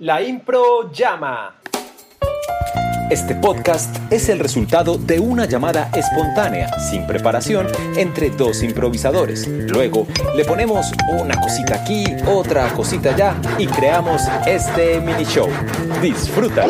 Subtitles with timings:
[0.00, 1.60] La Impro llama.
[3.10, 9.46] Este podcast es el resultado de una llamada espontánea, sin preparación, entre dos improvisadores.
[9.46, 15.50] Luego le ponemos una cosita aquí, otra cosita allá y creamos este mini show.
[16.00, 16.66] Disfruta.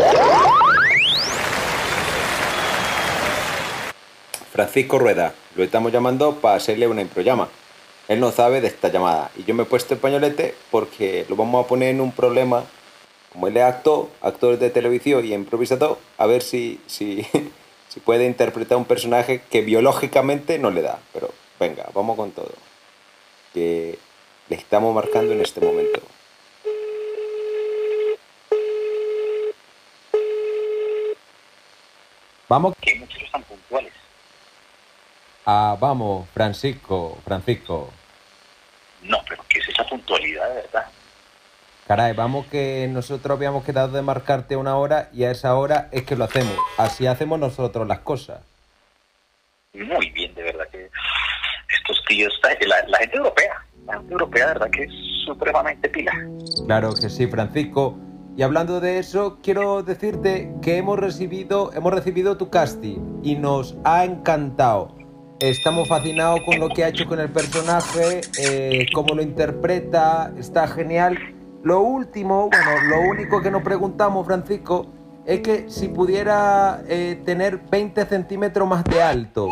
[4.51, 7.49] Francisco Rueda, lo estamos llamando para hacerle una improllama.
[8.09, 11.37] Él no sabe de esta llamada y yo me he puesto el pañolete porque lo
[11.37, 12.65] vamos a poner en un problema.
[13.33, 17.25] Como él es actor, actor de televisión y improvisador, a ver si, si,
[17.89, 20.99] si puede interpretar un personaje que biológicamente no le da.
[21.13, 22.53] Pero venga, vamos con todo.
[23.55, 23.99] Que
[24.49, 26.03] le estamos marcando en este momento.
[32.49, 32.75] Vamos.
[32.81, 33.93] que muchos tan puntuales.
[35.47, 37.93] Ah, vamos, Francisco, Francisco.
[39.03, 40.87] No, pero ¿qué es esa puntualidad de verdad?
[41.87, 46.05] Caray, vamos que nosotros habíamos quedado de marcarte una hora y a esa hora es
[46.05, 46.57] que lo hacemos.
[46.79, 48.41] Así hacemos nosotros las cosas.
[49.75, 50.89] Muy bien, de verdad que
[51.69, 54.93] estos tíos, la, la gente europea, la gente europea de verdad que es
[55.25, 56.13] supremamente pila.
[56.67, 57.99] Claro que sí, Francisco.
[58.37, 63.77] Y hablando de eso, quiero decirte que hemos recibido, hemos recibido tu casting y nos
[63.85, 64.97] ha encantado.
[65.41, 70.69] Estamos fascinados con lo que ha hecho con el personaje, eh, cómo lo interpreta, está
[70.69, 71.19] genial.
[71.63, 74.87] Lo último, bueno, lo único que nos preguntamos, Francisco,
[75.27, 79.49] es que si pudiera eh, tener 20 centímetros más de alto.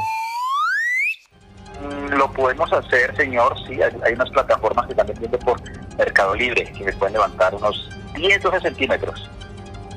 [2.10, 5.60] Lo podemos hacer, señor, sí, hay, hay unas plataformas que también venden por
[5.96, 9.30] Mercado Libre que me pueden levantar unos 10, 12 centímetros.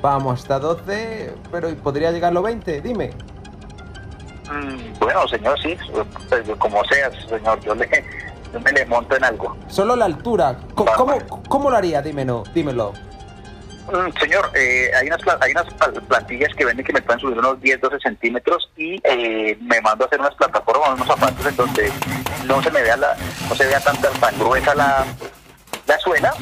[0.02, 2.80] Vamos, hasta 12, pero ¿podría llegar a los 20?
[2.82, 3.10] Dime.
[4.50, 5.76] Mm, Bueno, señor, sí,
[6.28, 7.88] pues, como sea, señor, yo, le,
[8.52, 9.56] yo me le monto en algo.
[9.68, 10.56] Solo la altura.
[10.74, 12.02] ¿Cómo, cómo lo haría?
[12.02, 12.92] Dímelo, dímelo.
[13.88, 15.66] Mm, Señor, eh, hay unas hay unas
[16.04, 20.04] plantillas que venden que me pueden subir unos 10, 12 centímetros y eh, me mando
[20.04, 21.92] a hacer unas plataformas, unos zapatos en donde
[22.46, 23.16] no se me vea la,
[23.48, 25.04] no se vea tan, tan, gruesa la,
[25.86, 26.32] la suela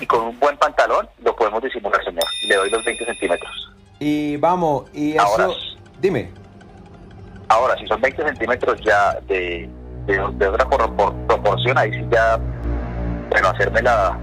[0.00, 2.24] y con un buen pantalón lo podemos disimular, señor.
[2.48, 3.72] Le doy los 20 centímetros.
[4.00, 5.22] Y vamos, y eso...
[5.22, 5.48] Ahora.
[6.00, 6.30] Dime.
[7.48, 9.68] Ahora, si son 20 centímetros ya de,
[10.12, 12.38] de, de otra por- por- proporción, ahí sí ya,
[13.30, 14.18] bueno, hacerme la,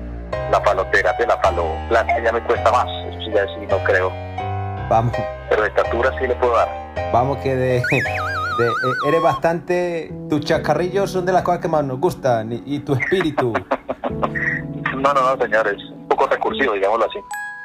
[0.52, 2.86] la faloterapia, la faloplastia ya me cuesta más.
[3.10, 4.12] Eso sí, ya sí no creo.
[4.90, 5.16] Vamos,
[5.50, 6.68] Pero de estatura sí le puedo dar.
[7.12, 7.82] vamos que de...
[8.58, 10.12] de- eh, eres bastante...
[10.30, 13.54] Tus chascarrillos son de las cosas que más nos gustan y, y tu espíritu.
[14.96, 17.20] No, no, no, señor, es un poco recursivo, digámoslo así,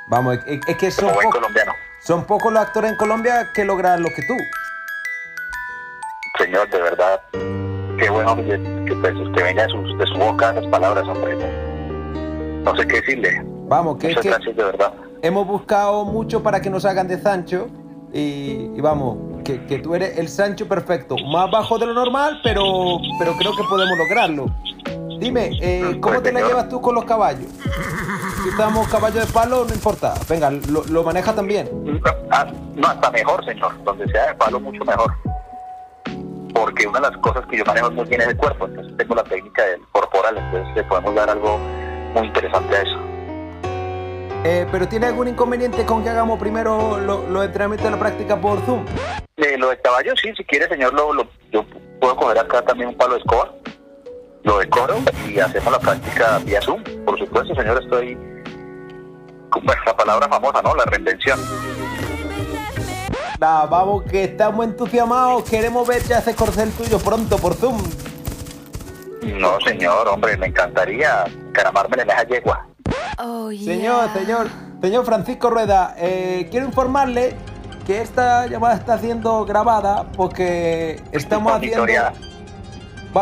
[0.09, 1.72] Vamos, es, es que son, como buen po- colombiano.
[2.03, 4.34] son pocos los actores en Colombia que logran lo que tú.
[6.36, 7.20] Señor, de verdad,
[8.00, 8.43] qué bueno que,
[8.87, 11.37] que, pues, que venga de, sus- de su boca esas palabras, hombre.
[12.65, 13.43] No sé qué decirle.
[13.69, 14.93] Vamos, que es Muchas que gracias, de verdad.
[15.22, 17.69] hemos buscado mucho para que nos hagan de Sancho
[18.12, 21.16] y, y vamos, que, que tú eres el Sancho perfecto.
[21.33, 22.65] Más bajo de lo normal, pero,
[23.19, 24.47] pero creo que podemos lograrlo.
[25.21, 26.50] Dime, eh, ¿cómo Pues, te la señor.
[26.50, 27.47] llevas tú con los caballos?
[28.43, 30.15] Si estamos caballo de palo, no importa.
[30.28, 31.69] Venga, lo, lo maneja también.
[32.31, 33.72] Ah, no, hasta mejor, señor.
[33.84, 35.12] Donde sea de palo, mucho mejor.
[36.60, 38.66] Porque una de las cosas que yo manejo muy bien es el cuerpo.
[38.66, 40.37] Entonces tengo la técnica del corporal.
[40.37, 41.59] Entonces le podemos dar algo
[42.15, 42.98] muy interesante a eso.
[44.44, 47.98] Eh, pero ¿tiene algún inconveniente con que hagamos primero lo, lo de entrenamiento de la
[47.98, 48.84] práctica por Zoom?
[49.37, 51.65] Eh, lo de caballo, sí, si quiere, señor, lo, lo- yo
[52.00, 53.53] puedo coger acá también un palo de escoba.
[54.42, 54.97] Lo decoro
[55.28, 56.82] y hacemos la práctica vía Zoom.
[57.06, 58.16] Por supuesto, señor, estoy...
[59.50, 60.75] con la palabra famosa, ¿no?
[60.75, 61.38] La reinvención.
[63.41, 65.49] Nah, vamos, que estamos entusiasmados.
[65.49, 67.81] Queremos ver ya ese corcel tuyo pronto por Zoom.
[69.23, 72.67] No, señor, hombre, me encantaría caramarme en esa yegua.
[73.19, 73.65] Oh, yeah.
[73.65, 74.47] Señor, señor,
[74.83, 77.34] señor Francisco Rueda, eh, quiero informarle
[77.87, 81.87] que esta llamada está siendo grabada porque estamos haciendo,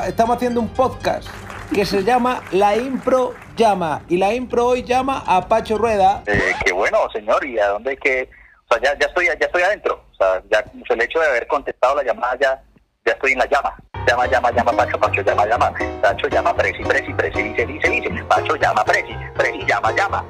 [0.05, 1.29] estamos haciendo un podcast
[1.73, 6.25] que se llama La Impro Llama y la Impro hoy llama a Pacho Rueda.
[6.26, 8.29] Eh, qué bueno, señor, y a dónde hay que...
[8.69, 10.07] O sea, ya, ya, estoy, ya estoy adentro.
[10.19, 12.62] Sea, ya el hecho de haber contestado la llamada, ya,
[13.06, 13.75] ya estoy en la llama.
[14.06, 15.73] Llama, llama, llama, Pacho, Pacho, llama, llama.
[16.03, 18.25] Pacho, llama, presi, presi, presi, dice, dice, dice.
[18.25, 20.25] Pacho, llama, presi, presi, llama, llama.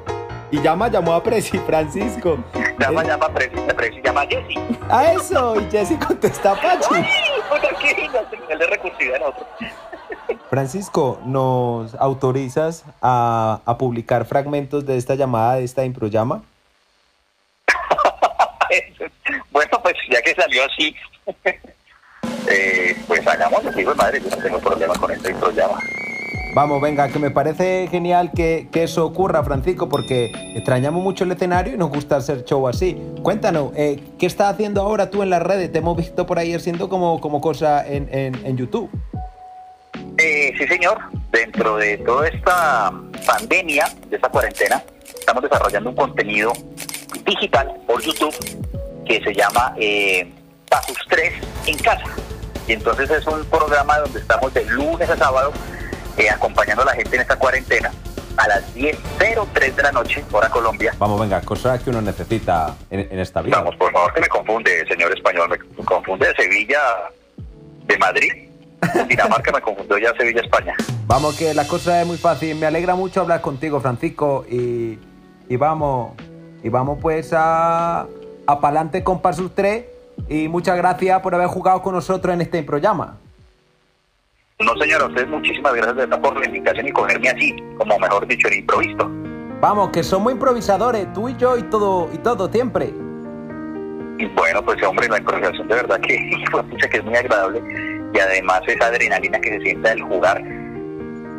[0.51, 2.37] Y llama, llamó a Presi Francisco.
[2.79, 4.55] Llama, Eh, llama, presi, presi, llama, Jessy.
[4.89, 6.95] A eso, y Jesse contesta a Pachi.
[6.95, 8.07] ¡Ay!
[8.57, 9.47] De recursividad en otro.
[10.49, 16.41] Francisco, ¿nos autorizas a, a publicar fragmentos de esta llamada, de esta impro llama?
[19.51, 20.95] bueno, pues ya que salió así,
[22.49, 25.79] eh, pues hagámoslo, hijo de madre, yo no tengo problema con este programa.
[26.55, 31.31] Vamos, venga, que me parece genial que, que eso ocurra, Francisco, porque extrañamos mucho el
[31.31, 32.97] escenario y nos gusta hacer show así.
[33.21, 35.71] Cuéntanos, eh, ¿qué estás haciendo ahora tú en las redes?
[35.71, 38.89] Te hemos visto por ahí haciendo como, como cosa en, en, en YouTube.
[40.17, 40.97] Eh, sí, señor.
[41.31, 42.91] Dentro de toda esta
[43.27, 46.51] pandemia, de esta cuarentena, estamos desarrollando un contenido
[47.25, 48.33] digital por YouTube
[49.09, 50.31] que se llama eh,
[50.69, 51.33] Pasus 3
[51.65, 52.05] en casa.
[52.67, 55.51] Y entonces es un programa donde estamos de lunes a sábado
[56.15, 57.91] eh, acompañando a la gente en esta cuarentena
[58.37, 60.93] a las 10.03 de la noche, hora Colombia.
[60.97, 63.57] Vamos, venga, cosas que uno necesita en, en esta vida.
[63.57, 66.79] Vamos, por favor, que me confunde, señor español, me confunde de Sevilla,
[67.85, 68.31] de Madrid.
[69.09, 70.73] Dinamarca me confundió ya Sevilla, España.
[71.05, 72.55] Vamos, que la cosa es muy fácil.
[72.55, 74.45] Me alegra mucho hablar contigo, Francisco.
[74.49, 74.99] Y,
[75.49, 76.13] y vamos,
[76.63, 78.07] y vamos pues a,
[78.49, 79.85] a pa'lante con Pasus 3.
[80.27, 83.17] Y muchas gracias por haber jugado con nosotros en este programa.
[84.59, 88.47] No, señor, a ustedes muchísimas gracias por la invitación y cogerme así, como mejor dicho,
[88.49, 89.09] en improviso.
[89.61, 92.87] Vamos, que somos improvisadores, tú y yo y todo, y todo siempre.
[94.17, 96.17] Y bueno, pues hombre, la improvisación de verdad que,
[96.91, 97.61] que es muy agradable
[98.13, 100.43] y además esa adrenalina que se siente al jugar.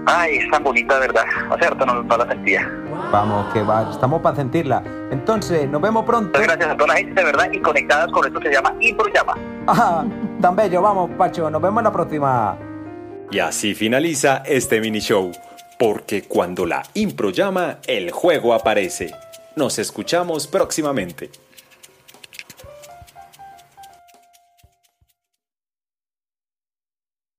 [0.07, 1.25] Ay, es tan bonita, de verdad.
[1.51, 2.69] Hace harto no, no la sentía.
[3.13, 4.83] Vamos, que va, estamos para sentirla.
[5.11, 6.39] Entonces, nos vemos pronto.
[6.39, 9.35] Muchas gracias a toda la gente, de verdad, y conectadas con esto se llama Improllama.
[9.67, 10.05] Ajá,
[10.41, 12.57] tan bello, vamos, Pacho, nos vemos en la próxima.
[13.31, 15.31] Y así finaliza este mini show,
[15.79, 19.15] porque cuando la impro llama, el juego aparece.
[19.57, 21.31] Nos escuchamos próximamente.